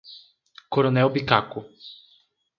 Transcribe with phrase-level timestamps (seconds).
[0.73, 1.61] Coronel Bicaco